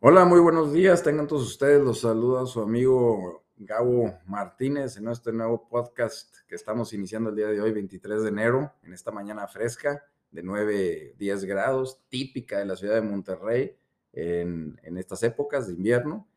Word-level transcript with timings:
Hola, 0.00 0.24
muy 0.24 0.38
buenos 0.38 0.72
días. 0.72 1.02
Tengan 1.02 1.26
todos 1.26 1.42
ustedes. 1.42 1.82
Los 1.82 2.02
saluda 2.02 2.46
su 2.46 2.60
amigo 2.60 3.42
Gabo 3.56 4.14
Martínez 4.26 4.96
en 4.96 5.08
este 5.08 5.32
nuevo 5.32 5.68
podcast 5.68 6.36
que 6.46 6.54
estamos 6.54 6.92
iniciando 6.92 7.30
el 7.30 7.36
día 7.36 7.48
de 7.48 7.60
hoy, 7.60 7.72
23 7.72 8.22
de 8.22 8.28
enero, 8.28 8.72
en 8.84 8.92
esta 8.92 9.10
mañana 9.10 9.48
fresca 9.48 10.04
de 10.30 10.44
9, 10.44 11.16
10 11.18 11.44
grados, 11.46 12.00
típica 12.08 12.60
de 12.60 12.66
la 12.66 12.76
ciudad 12.76 12.94
de 12.94 13.00
Monterrey 13.00 13.76
en, 14.12 14.78
en 14.84 14.98
estas 14.98 15.24
épocas 15.24 15.66
de 15.66 15.72
invierno. 15.72 16.28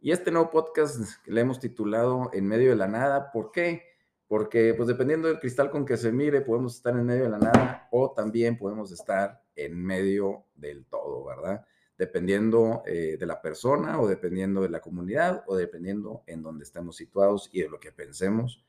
Y 0.00 0.12
este 0.12 0.30
nuevo 0.30 0.52
podcast 0.52 1.00
le 1.26 1.40
hemos 1.40 1.58
titulado 1.58 2.30
En 2.32 2.46
medio 2.46 2.70
de 2.70 2.76
la 2.76 2.86
nada. 2.86 3.32
¿Por 3.32 3.50
qué? 3.50 3.82
Porque 4.28 4.74
pues 4.74 4.86
dependiendo 4.86 5.26
del 5.26 5.40
cristal 5.40 5.72
con 5.72 5.84
que 5.84 5.96
se 5.96 6.12
mire, 6.12 6.40
podemos 6.42 6.76
estar 6.76 6.96
en 6.96 7.04
medio 7.04 7.24
de 7.24 7.30
la 7.30 7.38
nada 7.38 7.88
o 7.90 8.12
también 8.12 8.56
podemos 8.56 8.92
estar 8.92 9.42
en 9.56 9.76
medio 9.76 10.44
del 10.54 10.86
todo, 10.86 11.24
¿verdad? 11.24 11.66
Dependiendo 11.98 12.84
eh, 12.86 13.16
de 13.18 13.26
la 13.26 13.42
persona 13.42 14.00
o 14.00 14.06
dependiendo 14.06 14.62
de 14.62 14.70
la 14.70 14.80
comunidad 14.80 15.42
o 15.48 15.56
dependiendo 15.56 16.22
en 16.26 16.42
donde 16.42 16.62
estemos 16.62 16.96
situados 16.96 17.50
y 17.52 17.62
de 17.62 17.68
lo 17.68 17.80
que 17.80 17.90
pensemos 17.90 18.64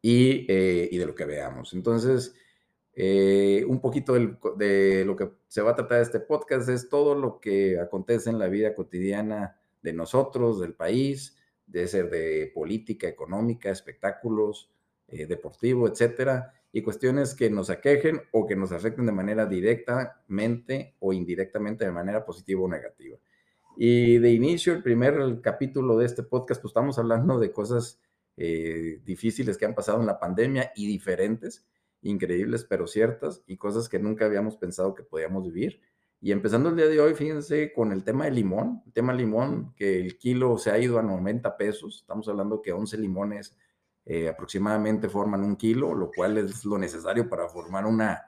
y, 0.00 0.46
eh, 0.48 0.88
de 0.90 1.04
lo 1.04 1.14
que 1.14 1.24
veamos. 1.24 1.74
Entonces, 1.74 2.34
eh, 2.94 3.64
un 3.66 3.80
poquito 3.80 4.14
de 4.14 5.04
lo 5.04 5.16
que 5.16 5.30
se 5.48 5.60
va 5.60 5.72
a 5.72 5.76
tratar 5.76 6.00
este 6.00 6.20
podcast 6.20 6.68
es 6.68 6.88
todo 6.88 7.16
lo 7.16 7.40
que 7.40 7.80
acontece 7.80 8.30
en 8.30 8.38
la 8.38 8.46
vida 8.46 8.74
cotidiana 8.74 9.60
de 9.82 9.92
nosotros, 9.92 10.60
del 10.60 10.74
país, 10.74 11.36
de 11.66 11.86
ser 11.88 12.10
de 12.10 12.50
política, 12.54 13.08
económica, 13.08 13.70
espectáculos, 13.70 14.70
deportivo, 15.08 15.88
etcétera 15.88 16.52
y 16.72 16.82
cuestiones 16.82 17.34
que 17.34 17.50
nos 17.50 17.70
aquejen 17.70 18.20
o 18.32 18.46
que 18.46 18.56
nos 18.56 18.72
afecten 18.72 19.06
de 19.06 19.12
manera 19.12 19.46
directamente 19.46 20.94
o 20.98 21.12
indirectamente 21.12 21.84
de 21.84 21.90
manera 21.90 22.24
positiva 22.24 22.62
o 22.62 22.68
negativa. 22.68 23.16
Y 23.76 24.18
de 24.18 24.32
inicio, 24.32 24.72
el 24.72 24.82
primer 24.82 25.40
capítulo 25.40 25.96
de 25.96 26.06
este 26.06 26.22
podcast, 26.22 26.60
pues 26.60 26.70
estamos 26.70 26.98
hablando 26.98 27.38
de 27.38 27.52
cosas 27.52 28.00
eh, 28.36 29.00
difíciles 29.04 29.56
que 29.56 29.66
han 29.66 29.74
pasado 29.74 30.00
en 30.00 30.06
la 30.06 30.18
pandemia 30.18 30.72
y 30.74 30.86
diferentes, 30.86 31.64
increíbles 32.02 32.64
pero 32.64 32.86
ciertas, 32.86 33.42
y 33.46 33.56
cosas 33.56 33.88
que 33.88 33.98
nunca 33.98 34.26
habíamos 34.26 34.56
pensado 34.56 34.94
que 34.94 35.04
podíamos 35.04 35.44
vivir. 35.44 35.80
Y 36.20 36.32
empezando 36.32 36.68
el 36.68 36.76
día 36.76 36.88
de 36.88 37.00
hoy, 37.00 37.14
fíjense 37.14 37.72
con 37.72 37.92
el 37.92 38.02
tema 38.02 38.24
del 38.24 38.34
limón, 38.34 38.82
el 38.84 38.92
tema 38.92 39.14
limón, 39.14 39.72
que 39.76 40.00
el 40.00 40.18
kilo 40.18 40.58
se 40.58 40.72
ha 40.72 40.78
ido 40.78 40.98
a 40.98 41.02
90 41.02 41.56
pesos, 41.56 42.00
estamos 42.00 42.28
hablando 42.28 42.60
que 42.60 42.72
11 42.72 42.98
limones 42.98 43.56
eh, 44.10 44.26
aproximadamente 44.26 45.10
forman 45.10 45.44
un 45.44 45.54
kilo, 45.56 45.94
lo 45.94 46.10
cual 46.10 46.38
es 46.38 46.64
lo 46.64 46.78
necesario 46.78 47.28
para 47.28 47.46
formar 47.46 47.84
una, 47.84 48.22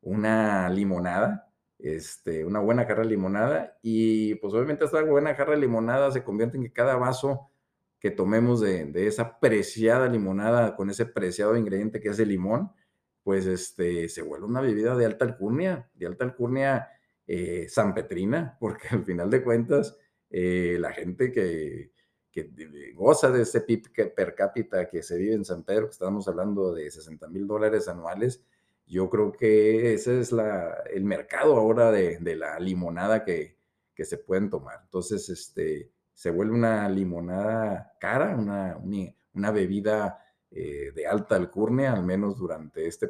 una 0.00 0.70
limonada, 0.70 1.52
este, 1.78 2.46
una 2.46 2.60
buena 2.60 2.86
jarra 2.86 3.02
de 3.02 3.10
limonada. 3.10 3.78
Y 3.82 4.36
pues 4.36 4.54
obviamente 4.54 4.86
esta 4.86 5.02
buena 5.02 5.34
jarra 5.34 5.52
de 5.52 5.60
limonada 5.60 6.10
se 6.12 6.24
convierte 6.24 6.56
en 6.56 6.62
que 6.62 6.72
cada 6.72 6.96
vaso 6.96 7.50
que 8.00 8.10
tomemos 8.10 8.60
de, 8.62 8.90
esa 9.06 9.38
preciada 9.38 10.08
limonada 10.08 10.74
con 10.74 10.88
ese 10.88 11.04
preciado 11.04 11.58
ingrediente 11.58 12.00
que 12.00 12.08
es 12.08 12.18
el 12.20 12.30
limón, 12.30 12.72
pues 13.22 13.44
este, 13.44 14.08
se 14.08 14.22
vuelve 14.22 14.46
una 14.46 14.62
bebida 14.62 14.96
de 14.96 15.04
alta 15.04 15.26
alcurnia, 15.26 15.90
de 15.92 16.06
alta 16.06 16.24
alcurnia 16.24 16.88
eh, 17.26 17.66
sanpetrina, 17.68 18.56
porque 18.60 18.88
al 18.92 19.04
final 19.04 19.28
de 19.28 19.42
cuentas 19.44 19.98
eh, 20.30 20.78
la 20.80 20.92
gente 20.92 21.30
que, 21.32 21.92
que 22.44 22.92
goza 22.94 23.30
de 23.30 23.42
ese 23.42 23.60
PIB 23.62 24.14
per 24.14 24.34
cápita 24.34 24.88
que 24.88 25.02
se 25.02 25.16
vive 25.16 25.34
en 25.34 25.44
San 25.44 25.62
Pedro, 25.64 25.86
que 25.86 25.92
estamos 25.92 26.28
hablando 26.28 26.72
de 26.74 26.90
60 26.90 27.28
mil 27.28 27.46
dólares 27.46 27.88
anuales, 27.88 28.42
yo 28.86 29.10
creo 29.10 29.32
que 29.32 29.94
ese 29.94 30.20
es 30.20 30.32
el 30.90 31.04
mercado 31.04 31.56
ahora 31.56 31.90
de, 31.90 32.36
la 32.36 32.58
limonada 32.58 33.24
que, 33.24 33.56
que, 33.94 34.04
se 34.04 34.18
pueden 34.18 34.48
tomar. 34.48 34.80
Entonces, 34.84 35.28
este, 35.28 35.90
se 36.14 36.30
vuelve 36.30 36.54
una 36.54 36.88
limonada 36.88 37.92
cara, 38.00 38.34
una, 38.36 38.78
una 39.34 39.50
bebida 39.50 40.24
eh, 40.50 40.92
de 40.94 41.06
alta 41.06 41.36
alcurnia, 41.36 41.92
al 41.92 42.02
menos 42.02 42.38
durante 42.38 42.86
este 42.86 43.08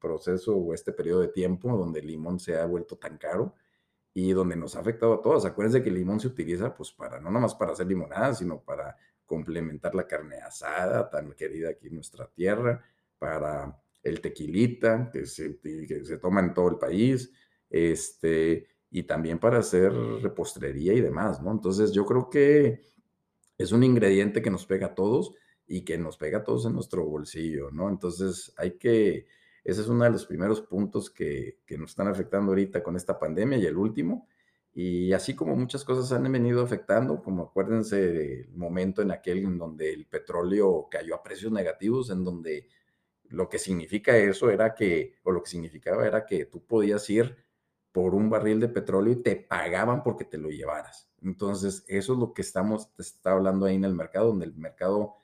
proceso 0.00 0.56
o 0.56 0.74
este 0.74 0.92
periodo 0.92 1.20
de 1.20 1.28
tiempo 1.28 1.76
donde 1.76 2.00
el 2.00 2.08
limón 2.08 2.40
se 2.40 2.58
ha 2.58 2.66
vuelto 2.66 2.96
tan 2.96 3.16
caro 3.16 3.54
y 4.14 4.32
donde 4.32 4.54
nos 4.54 4.76
ha 4.76 4.80
afectado 4.80 5.14
a 5.14 5.20
todos. 5.20 5.44
Acuérdense 5.44 5.82
que 5.82 5.88
el 5.88 5.96
limón 5.96 6.20
se 6.20 6.28
utiliza 6.28 6.72
pues 6.74 6.92
para, 6.92 7.20
no 7.20 7.30
más 7.32 7.54
para 7.56 7.72
hacer 7.72 7.88
limonada, 7.88 8.32
sino 8.32 8.60
para 8.60 8.96
complementar 9.26 9.94
la 9.94 10.06
carne 10.06 10.36
asada, 10.36 11.10
tan 11.10 11.32
querida 11.32 11.70
aquí 11.70 11.88
en 11.88 11.96
nuestra 11.96 12.28
tierra, 12.28 12.82
para 13.18 13.76
el 14.02 14.20
tequilita, 14.20 15.10
que 15.10 15.26
se, 15.26 15.58
que 15.60 16.04
se 16.04 16.18
toma 16.18 16.40
en 16.40 16.54
todo 16.54 16.68
el 16.68 16.76
país, 16.76 17.32
este, 17.68 18.68
y 18.90 19.02
también 19.02 19.40
para 19.40 19.58
hacer 19.58 19.92
repostería 19.92 20.92
y 20.92 21.00
demás, 21.00 21.42
¿no? 21.42 21.50
Entonces 21.50 21.90
yo 21.92 22.06
creo 22.06 22.30
que 22.30 22.82
es 23.58 23.72
un 23.72 23.82
ingrediente 23.82 24.42
que 24.42 24.50
nos 24.50 24.66
pega 24.66 24.88
a 24.88 24.94
todos 24.94 25.34
y 25.66 25.84
que 25.84 25.98
nos 25.98 26.16
pega 26.16 26.38
a 26.38 26.44
todos 26.44 26.66
en 26.66 26.74
nuestro 26.74 27.04
bolsillo, 27.04 27.70
¿no? 27.72 27.88
Entonces 27.88 28.52
hay 28.56 28.78
que 28.78 29.26
ese 29.64 29.80
es 29.80 29.88
uno 29.88 30.04
de 30.04 30.10
los 30.10 30.26
primeros 30.26 30.60
puntos 30.60 31.10
que, 31.10 31.58
nos 31.78 31.90
están 31.90 32.08
afectando 32.08 32.52
ahorita 32.52 32.82
con 32.82 32.96
esta 32.96 33.18
pandemia 33.18 33.58
y 33.58 33.66
el 33.66 33.76
último. 33.76 34.28
Y 34.74 35.12
así 35.12 35.34
como 35.34 35.56
muchas 35.56 35.84
cosas 35.84 36.12
han 36.12 36.30
venido 36.30 36.62
afectando, 36.62 37.22
como 37.22 37.44
acuérdense 37.44 37.96
del 37.96 38.54
momento 38.54 39.02
en 39.02 39.10
aquel 39.12 39.38
en 39.38 39.56
donde 39.58 39.92
el 39.92 40.06
petróleo 40.06 40.88
cayó 40.90 41.14
a 41.14 41.22
precios 41.22 41.50
negativos, 41.52 42.10
en 42.10 42.24
donde 42.24 42.68
lo 43.24 43.48
que 43.48 43.58
significa 43.58 44.16
eso 44.16 44.50
era 44.50 44.74
que, 44.74 45.14
o 45.22 45.32
lo 45.32 45.42
que 45.42 45.50
significaba 45.50 46.06
era 46.06 46.26
que 46.26 46.44
tú 46.46 46.64
podías 46.66 47.08
ir 47.08 47.36
por 47.92 48.14
un 48.14 48.28
barril 48.28 48.60
de 48.60 48.68
petróleo 48.68 49.12
y 49.12 49.22
te 49.22 49.36
pagaban 49.36 50.02
porque 50.02 50.24
te 50.24 50.36
lo 50.36 50.50
llevaras. 50.50 51.08
Entonces, 51.22 51.84
eso 51.88 52.12
es 52.12 52.18
lo 52.18 52.34
que 52.34 52.42
estamos, 52.42 52.90
está 52.98 53.32
hablando 53.32 53.66
ahí 53.66 53.76
en 53.76 53.84
el 53.84 53.94
mercado, 53.94 54.28
donde 54.28 54.46
el 54.46 54.54
mercado 54.56 55.14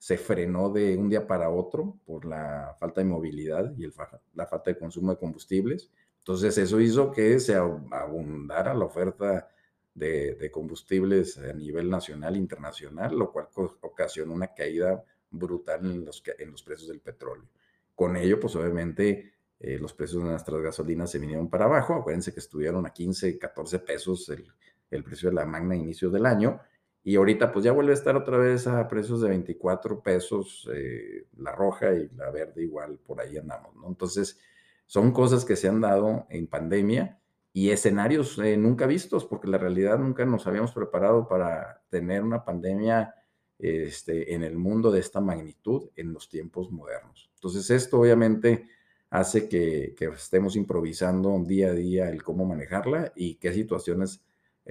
se 0.00 0.16
frenó 0.16 0.70
de 0.70 0.96
un 0.96 1.10
día 1.10 1.26
para 1.26 1.50
otro 1.50 1.98
por 2.06 2.24
la 2.24 2.74
falta 2.80 3.02
de 3.02 3.04
movilidad 3.04 3.70
y 3.76 3.84
el, 3.84 3.92
la 4.32 4.46
falta 4.46 4.70
de 4.70 4.78
consumo 4.78 5.12
de 5.12 5.18
combustibles. 5.18 5.90
Entonces 6.20 6.56
eso 6.56 6.80
hizo 6.80 7.10
que 7.10 7.38
se 7.38 7.54
abundara 7.54 8.72
la 8.72 8.86
oferta 8.86 9.50
de, 9.94 10.50
combustibles 10.50 11.36
a 11.36 11.52
nivel 11.52 11.90
nacional 11.90 12.34
e 12.34 12.38
internacional, 12.38 13.14
lo 13.14 13.30
cual 13.30 13.48
ocasionó 13.82 14.32
una 14.32 14.54
caída 14.54 15.04
brutal 15.30 15.84
en 15.84 16.06
los, 16.06 16.22
en 16.38 16.50
los 16.50 16.62
precios 16.62 16.88
del 16.88 17.00
petróleo. 17.00 17.50
Con 17.94 18.16
ello, 18.16 18.40
pues 18.40 18.56
obviamente 18.56 19.34
eh, 19.58 19.78
los 19.78 19.92
precios 19.92 20.22
de 20.22 20.30
nuestras 20.30 20.62
gasolinas 20.62 21.10
se 21.10 21.18
vinieron 21.18 21.50
para 21.50 21.66
abajo. 21.66 21.92
Acuérdense 21.92 22.32
que 22.32 22.40
estuvieron 22.40 22.86
a 22.86 22.90
15, 22.90 23.38
14 23.38 23.78
pesos 23.80 24.30
el, 24.30 24.50
el 24.90 25.04
precio 25.04 25.28
de 25.28 25.34
la 25.34 25.44
magna 25.44 25.74
a 25.74 25.76
inicios 25.76 26.10
del 26.10 26.24
año 26.24 26.58
y 27.02 27.16
ahorita 27.16 27.52
pues 27.52 27.64
ya 27.64 27.72
vuelve 27.72 27.92
a 27.92 27.94
estar 27.94 28.16
otra 28.16 28.36
vez 28.36 28.66
a 28.66 28.86
precios 28.88 29.22
de 29.22 29.30
24 29.30 30.02
pesos 30.02 30.68
eh, 30.74 31.26
la 31.38 31.52
roja 31.52 31.94
y 31.94 32.08
la 32.16 32.30
verde 32.30 32.62
igual 32.62 32.98
por 32.98 33.20
ahí 33.20 33.38
andamos, 33.38 33.74
¿no? 33.76 33.88
Entonces 33.88 34.38
son 34.86 35.12
cosas 35.12 35.44
que 35.44 35.56
se 35.56 35.68
han 35.68 35.80
dado 35.80 36.26
en 36.28 36.46
pandemia 36.46 37.18
y 37.52 37.70
escenarios 37.70 38.38
eh, 38.38 38.56
nunca 38.56 38.86
vistos 38.86 39.24
porque 39.24 39.48
la 39.48 39.58
realidad 39.58 39.98
nunca 39.98 40.24
nos 40.26 40.46
habíamos 40.46 40.72
preparado 40.72 41.26
para 41.26 41.82
tener 41.88 42.22
una 42.22 42.44
pandemia 42.44 43.14
este, 43.58 44.34
en 44.34 44.42
el 44.42 44.56
mundo 44.56 44.90
de 44.90 45.00
esta 45.00 45.20
magnitud 45.20 45.90
en 45.96 46.12
los 46.12 46.28
tiempos 46.28 46.70
modernos. 46.70 47.30
Entonces 47.34 47.70
esto 47.70 48.00
obviamente 48.00 48.66
hace 49.08 49.48
que, 49.48 49.94
que 49.96 50.06
estemos 50.06 50.54
improvisando 50.54 51.36
día 51.44 51.68
a 51.68 51.72
día 51.72 52.10
el 52.10 52.22
cómo 52.22 52.44
manejarla 52.44 53.12
y 53.16 53.36
qué 53.36 53.52
situaciones 53.52 54.22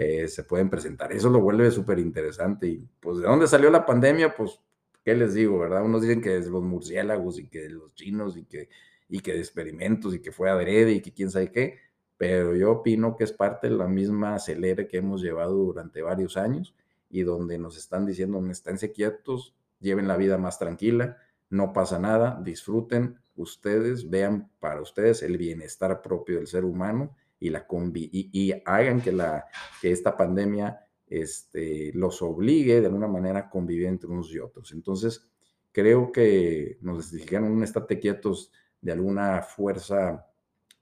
eh, 0.01 0.29
se 0.29 0.45
pueden 0.45 0.69
presentar. 0.69 1.11
Eso 1.11 1.29
lo 1.29 1.41
vuelve 1.41 1.69
súper 1.71 1.99
interesante. 1.99 2.67
Y 2.67 2.87
pues, 3.01 3.17
¿de 3.17 3.23
dónde 3.23 3.47
salió 3.47 3.69
la 3.69 3.85
pandemia? 3.85 4.33
Pues, 4.33 4.61
¿qué 5.03 5.13
les 5.13 5.33
digo, 5.33 5.59
verdad? 5.59 5.83
Unos 5.83 6.03
dicen 6.03 6.21
que 6.21 6.37
es 6.37 6.47
los 6.47 6.63
murciélagos 6.63 7.37
y 7.37 7.49
que 7.49 7.67
los 7.67 7.93
chinos 7.95 8.37
y 8.37 8.45
que, 8.45 8.69
y 9.09 9.19
que 9.19 9.33
de 9.33 9.39
experimentos 9.39 10.15
y 10.15 10.21
que 10.21 10.31
fue 10.31 10.49
adrede 10.49 10.93
y 10.93 11.01
que 11.01 11.11
quién 11.11 11.29
sabe 11.29 11.51
qué. 11.51 11.79
Pero 12.15 12.55
yo 12.55 12.71
opino 12.71 13.17
que 13.17 13.25
es 13.25 13.33
parte 13.33 13.67
de 13.67 13.75
la 13.75 13.89
misma 13.89 14.35
acelere 14.35 14.87
que 14.87 14.99
hemos 14.99 15.21
llevado 15.21 15.53
durante 15.55 16.01
varios 16.01 16.37
años 16.37 16.73
y 17.09 17.23
donde 17.23 17.57
nos 17.57 17.77
están 17.77 18.05
diciendo, 18.05 18.41
esténse 18.49 18.93
quietos, 18.93 19.53
lleven 19.81 20.07
la 20.07 20.15
vida 20.15 20.37
más 20.37 20.59
tranquila, 20.59 21.17
no 21.49 21.73
pasa 21.73 21.99
nada, 21.99 22.39
disfruten 22.41 23.19
ustedes, 23.35 24.09
vean 24.09 24.49
para 24.61 24.81
ustedes 24.81 25.23
el 25.23 25.37
bienestar 25.37 26.01
propio 26.01 26.37
del 26.37 26.47
ser 26.47 26.63
humano 26.63 27.13
y, 27.39 27.49
la 27.49 27.65
y, 27.93 28.53
hagan 28.65 29.01
que, 29.01 29.11
la, 29.11 29.45
que 29.81 29.91
esta 29.91 30.17
pandemia 30.17 30.85
este, 31.07 31.91
los 31.93 32.21
obligue 32.21 32.81
de 32.81 32.87
alguna 32.87 33.07
manera 33.07 33.39
a 33.39 33.49
convivir 33.49 33.87
entre 33.87 34.09
unos 34.09 34.31
y 34.31 34.39
otros. 34.39 34.71
Entonces, 34.73 35.29
creo 35.71 36.11
que 36.11 36.77
nos 36.81 37.11
dijeron 37.11 37.63
estate 37.63 37.99
quietos 37.99 38.51
de 38.81 38.91
alguna 38.91 39.41
fuerza 39.41 40.27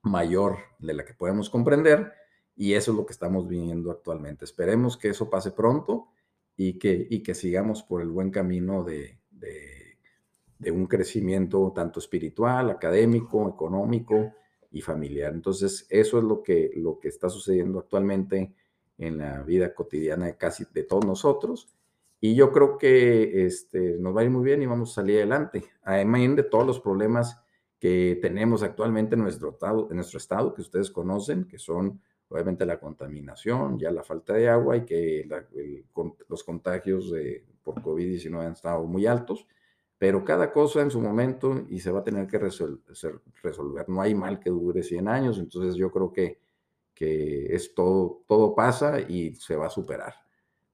mayor 0.04 0.58
de 0.80 0.94
la 0.94 1.06
que 1.06 1.14
podemos 1.14 1.50
comprender 1.50 2.14
y 2.56 2.74
eso 2.74 2.92
es 2.92 2.98
lo 2.98 3.06
que 3.06 3.14
estamos 3.14 3.48
viviendo 3.48 3.92
actualmente. 3.92 4.46
Esperemos 4.46 4.98
que 4.98 5.10
eso 5.10 5.30
pase 5.30 5.52
pronto 5.52 6.10
y 6.56 6.80
que, 6.80 7.08
y 7.10 7.22
que 7.22 7.36
sigamos 7.36 7.84
por 7.84 8.02
el 8.02 8.10
buen 8.10 8.32
camino 8.32 8.84
de, 8.84 9.20
de, 9.30 10.00
de 10.58 10.72
un 10.72 10.88
crecimiento 10.88 11.72
tanto 11.76 12.00
espiritual, 12.00 12.72
académico, 12.72 13.48
económico 13.48 14.34
y 14.72 14.82
familiar. 14.82 15.34
Entonces, 15.34 15.88
eso 15.90 16.18
es 16.18 16.24
lo 16.24 16.44
que, 16.44 16.72
lo 16.76 17.00
que 17.00 17.08
está 17.08 17.30
sucediendo 17.30 17.80
actualmente 17.80 18.54
en 18.98 19.18
la 19.18 19.44
vida 19.44 19.74
cotidiana 19.74 20.26
de 20.26 20.38
casi 20.38 20.66
de 20.74 20.84
todos 20.84 21.06
nosotros. 21.06 21.70
Y 22.20 22.36
yo 22.36 22.52
creo 22.52 22.78
que 22.78 23.46
este, 23.46 23.98
nos 24.00 24.16
va 24.16 24.22
a 24.22 24.24
ir 24.24 24.30
muy 24.30 24.44
bien 24.44 24.62
y 24.62 24.66
vamos 24.66 24.92
a 24.92 24.96
salir 24.96 25.18
adelante. 25.18 25.66
Además 25.84 26.36
de 26.36 26.44
todos 26.44 26.66
los 26.66 26.80
problemas 26.80 27.40
que 27.80 28.18
tenemos 28.22 28.64
actualmente 28.64 29.16
en 29.16 29.22
nuestro 29.22 29.52
estado, 29.52 29.88
en 29.90 29.98
nuestro 29.98 30.18
estado 30.18 30.54
que 30.54 30.62
ustedes 30.62 30.90
conocen, 30.90 31.46
que 31.46 31.60
son 31.60 32.02
obviamente 32.30 32.66
la 32.66 32.80
contaminación, 32.80 33.78
ya 33.78 33.92
la 33.92 34.04
falta 34.04 34.34
de 34.34 34.50
agua 34.50 34.78
y 34.78 34.86
que 34.86 35.28
los 36.28 36.44
contagios 36.44 37.12
de, 37.12 37.46
por 37.64 37.76
COVID-19 37.82 38.46
han 38.46 38.54
estado 38.54 38.84
muy 38.86 39.06
altos, 39.06 39.48
pero 39.98 40.24
cada 40.24 40.52
cosa 40.52 40.82
en 40.82 40.92
su 40.92 41.02
momento 41.02 41.66
y 41.70 41.80
se 41.80 41.92
va 41.92 42.00
a 42.00 42.04
tener 42.04 42.28
que 42.28 42.38
resolver. 42.38 43.90
No 43.90 44.02
hay 44.02 44.14
mal 44.14 44.40
que 44.40 44.50
dure 44.50 44.84
100 44.84 45.08
años, 45.08 45.40
entonces 45.40 45.76
yo 45.76 45.92
creo 45.92 46.14
que, 46.14 46.40
que 46.94 47.56
es 47.56 47.74
todo, 47.74 48.24
todo 48.28 48.54
pasa 48.56 49.00
y 49.00 49.36
se 49.36 49.56
va 49.56 49.68
a 49.68 49.72
superar. 49.72 50.14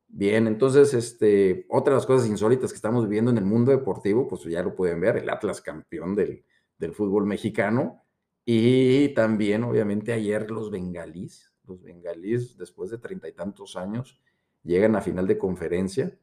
Bien, 0.08 0.46
entonces, 0.46 0.94
este, 0.94 1.66
otra 1.70 1.94
de 1.94 1.98
las 1.98 2.06
cosas 2.06 2.30
insólitas 2.30 2.72
que 2.72 2.76
estamos 2.76 3.06
viviendo 3.06 3.32
en 3.32 3.38
el 3.38 3.46
mundo 3.46 3.72
deportivo, 3.72 4.28
pues 4.28 4.44
ya 4.44 4.62
lo 4.62 4.76
pueden 4.76 5.02
ver, 5.02 5.18
el 5.18 5.30
Atlas 5.30 5.60
campeón 5.62 6.16
del, 6.16 6.46
del 6.78 6.94
fútbol 6.94 7.26
mexicano, 7.26 8.04
y 8.46 9.10
también, 9.16 9.64
obviamente, 9.64 10.12
ayer 10.14 10.52
los 10.52 10.70
bengalíes, 10.70 11.52
los 11.66 11.82
bengalíes, 11.82 12.58
después 12.58 12.92
de 12.92 12.98
treinta 12.98 13.28
y 13.28 13.34
tantos 13.34 13.76
años, 13.76 14.20
llegan 14.64 14.96
a 14.96 15.02
final 15.02 15.26
de 15.28 15.38
conferencia 15.38 16.18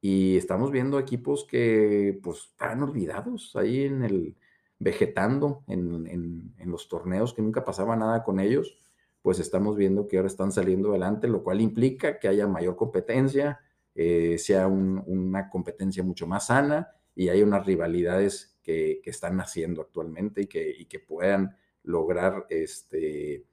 y 0.00 0.36
estamos 0.36 0.70
viendo 0.70 0.98
equipos 0.98 1.44
que 1.44 2.18
pues 2.22 2.50
están 2.52 2.82
olvidados 2.82 3.54
ahí 3.56 3.84
en 3.84 4.04
el 4.04 4.36
vegetando 4.78 5.62
en, 5.68 6.54
los 6.64 6.88
torneos 6.88 7.34
que 7.34 7.42
nunca 7.42 7.64
pasaba 7.64 7.96
nada 7.96 8.24
con 8.24 8.40
ellos, 8.40 8.78
pues 9.20 9.38
estamos 9.38 9.76
viendo 9.76 10.08
que 10.08 10.16
ahora 10.16 10.28
están 10.28 10.52
saliendo 10.52 10.90
adelante, 10.90 11.28
lo 11.28 11.42
cual 11.42 11.60
implica 11.60 12.18
que 12.18 12.28
haya 12.28 12.46
mayor 12.46 12.76
competencia, 12.76 13.60
eh, 13.94 14.38
sea 14.38 14.66
una 14.68 15.50
competencia 15.50 16.02
mucho 16.02 16.26
más 16.26 16.46
sana 16.46 16.88
y 17.14 17.28
hay 17.28 17.42
unas 17.42 17.66
rivalidades 17.66 18.58
que, 18.62 19.02
están 19.04 19.36
naciendo 19.36 19.82
actualmente 19.82 20.42
y 20.42 20.46
que, 20.46 20.70
y 20.70 20.86
que 20.86 21.00
puedan 21.00 21.56
lograr 21.82 22.46
este, 22.48 23.44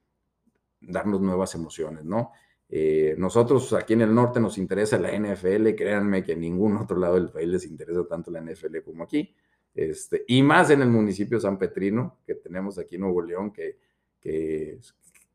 darnos 0.80 1.20
nuevas 1.20 1.54
emociones, 1.54 2.04
¿no? 2.04 2.32
Eh, 2.70 3.14
nosotros 3.16 3.72
aquí 3.72 3.94
en 3.94 4.02
el 4.02 4.14
norte 4.14 4.40
nos 4.40 4.58
interesa 4.58 4.98
la 4.98 5.10
NFL, 5.12 5.74
créanme 5.74 6.22
que 6.22 6.32
en 6.32 6.40
ningún 6.40 6.76
otro 6.76 6.98
lado 6.98 7.14
del 7.14 7.30
país 7.30 7.48
les 7.48 7.64
interesa 7.66 8.06
tanto 8.06 8.30
la 8.30 8.40
NFL 8.40 8.78
como 8.84 9.04
aquí, 9.04 9.34
este, 9.74 10.24
y 10.26 10.42
más 10.42 10.70
en 10.70 10.82
el 10.82 10.88
municipio 10.88 11.40
San 11.40 11.58
Petrino 11.58 12.18
que 12.26 12.34
tenemos 12.34 12.78
aquí 12.78 12.96
en 12.96 13.02
Nuevo 13.02 13.22
León, 13.22 13.52
que, 13.52 13.78
que 14.20 14.78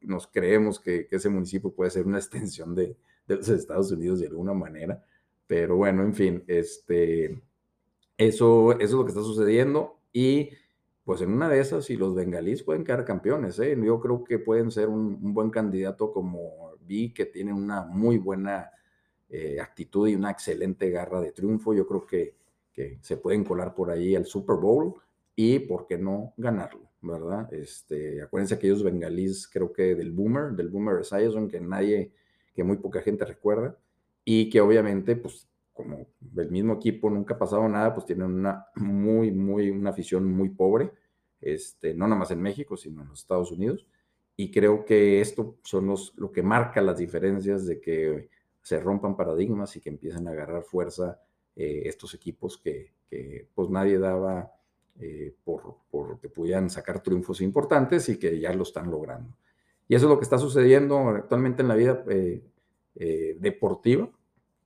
nos 0.02 0.28
creemos 0.28 0.80
que, 0.80 1.08
ese 1.10 1.30
municipio 1.30 1.72
puede 1.72 1.92
ser 1.92 2.06
una 2.06 2.18
extensión 2.20 2.76
de, 2.76 2.98
de, 3.28 3.36
los 3.36 3.50
Estados 3.50 3.92
Unidos 3.92 4.20
de 4.20 4.28
alguna 4.28 4.54
manera, 4.54 5.04
pero 5.48 5.78
bueno, 5.78 6.04
en 6.04 6.14
fin, 6.14 6.44
este, 6.48 7.42
eso, 8.18 8.74
eso 8.74 8.84
es 8.84 8.92
lo 8.92 9.06
que 9.06 9.10
está 9.10 9.22
sucediendo. 9.22 10.00
Y 10.12 10.50
pues 11.04 11.22
en 11.22 11.32
una 11.34 11.50
de 11.50 11.60
esas, 11.60 11.86
si 11.86 11.98
los 11.98 12.16
bengalíes 12.16 12.64
pueden 12.64 12.84
quedar 12.84 13.06
campeones, 13.06 13.60
¿eh? 13.60 13.78
yo 13.84 14.00
creo 14.00 14.24
que 14.24 14.40
pueden 14.40 14.72
ser 14.72 14.90
un, 14.90 15.34
buen 15.34 15.50
candidato 15.50 16.12
como 16.14 16.73
vi, 16.86 17.14
que 17.14 17.26
tienen 17.26 17.56
una 17.56 17.84
muy 17.84 18.18
buena 18.18 18.72
eh, 19.30 19.60
actitud 19.60 20.08
y 20.08 20.16
una 20.16 20.32
excelente 20.32 20.90
garra 20.90 21.20
de 21.22 21.32
triunfo. 21.32 21.74
Yo 21.74 21.88
creo 21.88 22.06
que, 22.06 22.36
que, 22.72 23.00
se 23.02 23.18
pueden 23.18 23.44
colar 23.44 23.74
por 23.74 23.90
ahí 23.90 24.16
al 24.16 24.26
Super 24.26 24.58
Bowl 24.58 24.94
y, 25.36 25.60
¿por 25.60 25.88
qué 25.88 25.98
no 25.98 26.34
ganarlo? 26.38 26.90
¿Verdad? 27.02 27.52
Este, 27.54 28.22
acuérdense 28.22 28.58
que 28.58 28.68
ellos 28.68 28.84
bengalíes, 28.84 29.48
creo 29.48 29.74
que 29.74 29.96
del 29.96 30.12
Boomer, 30.12 30.52
del 30.52 30.70
Boomer 30.70 31.02
Esiason, 31.02 31.50
que 31.50 31.60
nadie, 31.60 32.14
que 32.56 32.64
muy 32.64 32.78
poca 32.78 33.02
gente 33.02 33.26
recuerda, 33.26 33.78
y 34.24 34.50
que 34.50 34.62
obviamente, 34.62 35.16
pues 35.16 35.48
como 35.74 36.08
el 36.38 36.52
mismo 36.52 36.74
equipo 36.74 37.10
nunca 37.10 37.34
ha 37.34 37.40
pasado 37.40 37.68
nada, 37.68 37.94
pues 37.94 38.06
tienen 38.06 38.32
una 38.32 38.68
muy, 38.76 39.32
muy, 39.32 39.70
una 39.70 39.90
afición 39.90 40.32
muy 40.32 40.50
pobre, 40.50 40.92
este, 41.42 41.94
no 41.94 42.08
nada 42.08 42.20
más 42.20 42.32
en 42.32 42.42
México, 42.42 42.78
sino 42.78 43.02
en 43.02 43.10
los 43.10 43.20
Estados 43.20 43.52
Unidos. 43.52 43.86
Y 44.36 44.52
creo 44.52 44.86
que 44.86 45.22
esto 45.22 45.58
son 45.64 45.88
los, 45.88 46.14
lo 46.18 46.32
que 46.32 46.44
marca 46.44 46.82
las 46.82 46.98
diferencias 46.98 47.66
de 47.66 47.80
que 47.80 48.30
se 48.62 48.80
rompan 48.80 49.16
paradigmas 49.16 49.76
y 49.76 49.82
que 49.82 49.90
empiecen 49.90 50.28
a 50.28 50.32
agarrar 50.32 50.64
fuerza 50.64 51.22
eh, 51.56 51.84
estos 51.86 52.14
equipos 52.14 52.58
que, 52.58 52.94
que, 53.10 53.48
pues 53.54 53.70
nadie 53.70 54.00
daba 54.00 54.52
eh, 55.00 55.36
por, 55.44 55.78
por, 55.92 56.20
que 56.20 56.30
pudieran 56.30 56.70
sacar 56.70 57.02
triunfos 57.04 57.42
importantes 57.42 58.10
y 58.10 58.18
que 58.18 58.40
ya 58.40 58.54
lo 58.54 58.64
están 58.64 58.90
logrando. 58.90 59.36
Y 59.88 59.96
eso 59.96 60.06
es 60.06 60.10
lo 60.10 60.18
que 60.18 60.24
está 60.24 60.38
sucediendo 60.38 60.98
actualmente 61.10 61.62
en 61.62 61.68
la 61.68 61.76
vida 61.76 62.04
eh, 62.08 63.38
deportiva 63.40 64.10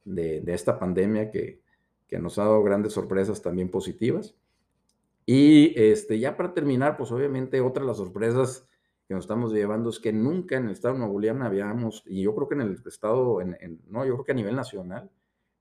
de, 0.03 0.43
esta 0.47 0.79
pandemia 0.79 1.31
que, 1.31 1.61
nos 2.19 2.37
ha 2.39 2.43
dado 2.43 2.63
grandes 2.63 2.93
sorpresas 2.93 3.41
también 3.41 3.69
positivas. 3.69 4.35
Y 5.25 5.73
este, 5.77 6.19
ya 6.19 6.37
para 6.37 6.53
terminar, 6.53 6.95
pues 6.95 7.11
obviamente 7.11 7.59
otra 7.59 7.83
de 7.83 7.87
las 7.87 7.97
sorpresas 7.97 8.67
que 9.07 9.13
nos 9.13 9.23
estamos 9.23 9.53
llevando 9.53 9.89
es 9.89 9.99
que 9.99 10.11
nunca 10.11 10.57
en 10.57 10.65
el 10.65 10.71
estado 10.71 10.97
Nuevo 10.97 11.19
habíamos, 11.43 12.03
y 12.05 12.23
yo 12.23 12.35
creo 12.35 12.47
que 12.47 12.55
en 12.55 12.61
el 12.61 12.81
estado, 12.85 13.41
en, 13.41 13.81
no, 13.87 14.05
yo 14.05 14.15
creo 14.15 14.25
que 14.25 14.31
a 14.33 14.35
nivel 14.35 14.55
nacional, 14.55 15.09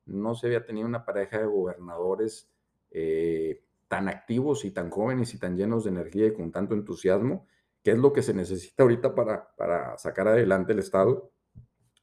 no 0.05 0.35
se 0.35 0.47
había 0.47 0.65
tenido 0.65 0.87
una 0.87 1.05
pareja 1.05 1.39
de 1.39 1.47
gobernadores 1.47 2.51
eh, 2.91 3.65
tan 3.89 4.09
activos 4.09 4.65
y 4.65 4.73
tan 4.73 4.91
jóvenes 4.91 5.33
y 5.35 5.39
tan 5.39 5.57
llenos 5.57 5.85
de 5.85 5.91
energía 5.91 6.27
y 6.27 6.33
con 6.35 6.51
tanto 6.51 6.75
entusiasmo, 6.75 7.47
que 7.83 7.93
es 7.93 7.99
lo 7.99 8.13
que 8.13 8.23
se 8.23 8.35
necesita 8.35 8.83
ahorita 8.83 9.15
para, 9.15 9.55
para 9.57 9.97
sacar 9.97 10.29
adelante 10.29 10.73
el 10.73 10.81
estado 10.81 11.31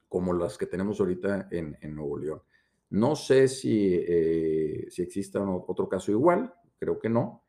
como 0.08 0.32
las 0.32 0.56
que 0.56 0.66
tenemos 0.66 1.00
ahorita 1.00 1.48
en, 1.50 1.76
Nuevo 1.94 2.18
León. 2.18 2.42
No 2.90 3.16
sé 3.16 3.48
si, 3.48 3.92
eh, 3.92 4.86
si 4.88 5.02
exista 5.02 5.42
otro 5.42 5.88
caso 5.88 6.10
igual, 6.12 6.54
creo 6.78 6.98
que 6.98 7.08
no. 7.08 7.43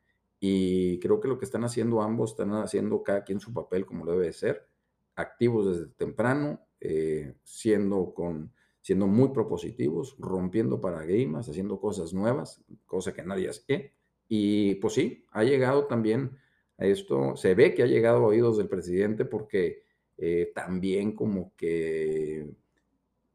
Y 0.48 1.00
creo 1.00 1.18
que 1.18 1.26
lo 1.26 1.38
que 1.38 1.44
están 1.44 1.64
haciendo 1.64 2.00
ambos, 2.02 2.30
están 2.30 2.52
haciendo 2.52 3.02
cada 3.02 3.24
quien 3.24 3.40
su 3.40 3.52
papel 3.52 3.84
como 3.84 4.06
debe 4.06 4.26
de 4.26 4.32
ser, 4.32 4.68
activos 5.16 5.66
desde 5.66 5.92
temprano, 5.94 6.60
eh, 6.80 7.34
siendo, 7.42 8.14
con, 8.14 8.52
siendo 8.80 9.08
muy 9.08 9.30
propositivos, 9.30 10.14
rompiendo 10.20 10.80
paradigmas, 10.80 11.48
haciendo 11.48 11.80
cosas 11.80 12.12
nuevas, 12.12 12.62
cosa 12.86 13.12
que 13.12 13.24
nadie 13.24 13.48
hace. 13.48 13.92
Y 14.28 14.76
pues 14.76 14.94
sí, 14.94 15.26
ha 15.32 15.42
llegado 15.42 15.86
también 15.86 16.38
a 16.78 16.86
esto, 16.86 17.34
se 17.34 17.56
ve 17.56 17.74
que 17.74 17.82
ha 17.82 17.86
llegado 17.86 18.18
a 18.18 18.28
oídos 18.28 18.56
del 18.56 18.68
presidente 18.68 19.24
porque 19.24 19.82
eh, 20.16 20.52
también 20.54 21.16
como 21.16 21.54
que 21.56 22.48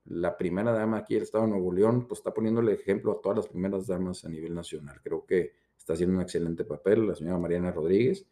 la 0.06 0.38
primera 0.38 0.72
dama 0.72 1.00
aquí 1.00 1.16
del 1.16 1.24
Estado 1.24 1.44
de 1.44 1.50
Nuevo 1.50 1.74
León, 1.74 2.08
pues 2.08 2.22
está 2.22 2.34
poniendo 2.34 2.62
el 2.62 2.70
ejemplo 2.70 3.12
a 3.12 3.22
todas 3.22 3.40
las 3.40 3.48
primeras 3.50 3.88
damas 3.88 4.24
a 4.24 4.30
nivel 4.30 4.56
nacional. 4.56 5.02
Creo 5.04 5.26
que 5.26 5.60
está 5.92 5.96
haciendo 5.96 6.16
un 6.16 6.22
excelente 6.22 6.64
papel 6.64 7.08
la 7.08 7.16
señora 7.16 7.38
Mariana 7.38 7.72
Rodríguez 7.72 8.26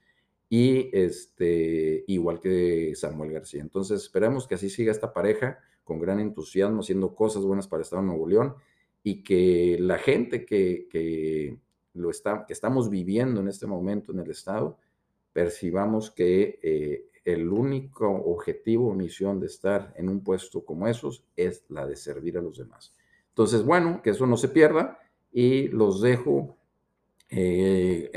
y 0.50 0.90
este, 0.94 2.06
igual 2.08 2.40
que 2.40 2.96
Samuel 2.96 3.32
García. 3.32 3.62
Entonces 3.62 4.02
esperamos 4.02 4.48
que 4.48 4.56
así 4.56 4.70
siga 4.70 4.92
esta 4.92 5.14
pareja 5.14 5.60
con 5.84 6.00
gran 6.00 6.20
entusiasmo, 6.20 6.82
haciendo 6.82 7.14
cosas 7.16 7.44
buenas 7.44 7.68
para 7.68 7.80
el 7.80 7.84
Estado 7.84 8.02
de 8.02 8.08
Nuevo 8.08 8.28
León 8.28 8.56
y 9.04 9.24
que 9.24 9.78
la 9.80 9.98
gente 9.98 10.46
que, 10.46 10.88
que 10.90 11.58
lo 11.94 12.10
está, 12.10 12.46
que 12.48 12.54
estamos 12.54 12.90
viviendo 12.90 13.42
en 13.42 13.48
este 13.48 13.68
momento 13.68 14.12
en 14.12 14.20
el 14.20 14.32
Estado, 14.32 14.78
percibamos 15.34 16.12
que 16.12 16.60
eh, 16.64 17.10
el 17.26 17.50
único 17.50 18.10
objetivo 18.10 18.90
o 18.90 18.94
misión 18.96 19.40
de 19.40 19.48
estar 19.48 19.94
en 19.98 20.10
un 20.10 20.24
puesto 20.24 20.64
como 20.64 20.88
esos 20.88 21.26
es 21.36 21.64
la 21.70 21.86
de 21.86 21.96
servir 21.96 22.38
a 22.38 22.42
los 22.42 22.58
demás. 22.58 22.94
Entonces, 23.30 23.64
bueno, 23.64 24.02
que 24.02 24.12
eso 24.12 24.26
no 24.26 24.38
se 24.38 24.48
pierda 24.48 25.00
y 25.32 25.68
los 25.68 26.02
dejo 26.02 26.59
eh, 27.30 28.10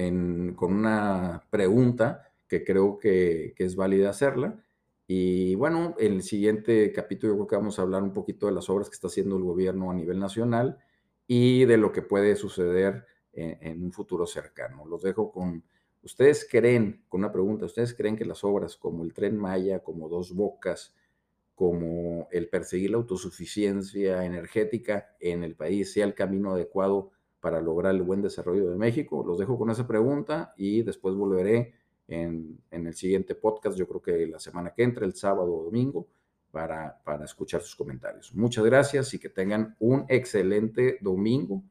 con 0.56 0.72
una 0.72 1.44
pregunta 1.50 2.32
que 2.48 2.64
creo 2.64 2.98
que, 2.98 3.54
es 3.56 3.76
válida 3.76 4.10
hacerla. 4.10 4.62
Y 5.06 5.54
bueno, 5.56 5.94
en 5.98 6.14
el 6.14 6.22
siguiente 6.22 6.92
capítulo 6.92 7.32
yo 7.32 7.36
creo 7.38 7.46
que 7.48 7.56
vamos 7.56 7.78
a 7.78 7.82
hablar 7.82 8.02
un 8.02 8.12
poquito 8.12 8.46
de 8.46 8.52
las 8.52 8.70
obras 8.70 8.88
que 8.88 8.94
está 8.94 9.08
haciendo 9.08 9.36
el 9.36 9.42
gobierno 9.42 9.90
a 9.90 9.94
nivel 9.94 10.18
nacional 10.18 10.78
y 11.26 11.64
de 11.64 11.76
lo 11.76 11.92
que 11.92 12.02
puede 12.02 12.36
suceder 12.36 13.06
en 13.32 13.82
un 13.82 13.92
futuro 13.92 14.26
cercano. 14.26 14.84
Los 14.86 15.02
dejo 15.02 15.32
con 15.32 15.64
¿Ustedes 16.02 16.48
creen, 16.50 17.04
con 17.08 17.20
una 17.20 17.30
pregunta, 17.30 17.64
¿ustedes 17.64 17.94
creen 17.94 18.16
que 18.16 18.24
las 18.24 18.42
obras 18.42 18.76
como 18.76 19.04
el 19.04 19.14
tren 19.14 19.36
Maya, 19.36 19.84
como 19.84 20.08
Dos 20.08 20.34
Bocas, 20.34 20.94
como 21.54 22.26
el 22.32 22.48
perseguir 22.48 22.90
la 22.90 22.96
autosuficiencia 22.96 24.24
energética 24.24 25.14
en 25.20 25.44
el 25.44 25.54
país 25.54 25.92
sea 25.92 26.04
el 26.04 26.14
camino 26.14 26.52
adecuado 26.52 27.12
para 27.42 27.60
lograr 27.60 27.92
el 27.92 28.02
buen 28.02 28.22
desarrollo 28.22 28.70
de 28.70 28.78
México? 28.78 29.24
Los 29.26 29.36
dejo 29.36 29.58
con 29.58 29.68
esa 29.68 29.86
pregunta 29.86 30.54
y 30.56 30.82
después 30.82 31.16
volveré 31.16 31.74
en, 32.06 32.62
el 32.70 32.94
siguiente 32.94 33.34
podcast, 33.34 33.76
yo 33.76 33.86
creo 33.88 34.00
que 34.00 34.26
la 34.28 34.38
semana 34.38 34.72
que 34.72 34.84
entra, 34.84 35.04
el 35.04 35.14
sábado 35.14 35.52
o 35.52 35.64
domingo, 35.64 36.06
para, 36.52 37.02
para 37.02 37.24
escuchar 37.24 37.60
sus 37.62 37.74
comentarios. 37.74 38.32
Muchas 38.34 38.64
gracias 38.64 39.12
y 39.14 39.18
que 39.18 39.28
tengan 39.28 39.74
un 39.80 40.04
excelente 40.08 40.98
domingo 41.00 41.64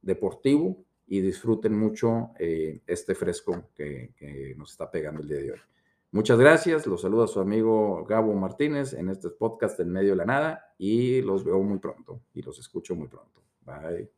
deportivo 0.00 0.78
y 1.06 1.20
disfruten 1.20 1.76
mucho 1.76 2.30
eh, 2.38 2.80
este 2.86 3.14
fresco 3.14 3.64
que, 3.74 4.14
que 4.16 4.54
nos 4.56 4.70
está 4.70 4.90
pegando 4.90 5.20
el 5.20 5.28
día 5.28 5.38
de 5.38 5.52
hoy. 5.52 5.58
Muchas 6.10 6.38
gracias, 6.38 6.86
los 6.86 7.02
saluda 7.02 7.26
su 7.26 7.38
amigo 7.38 8.02
Gabo 8.06 8.32
Martínez 8.32 8.94
en 8.94 9.10
este 9.10 9.28
podcast 9.28 9.78
En 9.80 9.90
medio 9.90 10.10
de 10.10 10.16
la 10.16 10.24
nada 10.24 10.74
y 10.78 11.20
los 11.20 11.44
veo 11.44 11.60
muy 11.62 11.78
pronto 11.80 12.22
y 12.32 12.40
los 12.40 12.58
escucho 12.58 12.94
muy 12.94 13.08
pronto. 13.08 13.42
Bye. 13.66 14.17